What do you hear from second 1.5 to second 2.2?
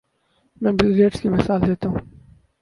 دیتا ہوں۔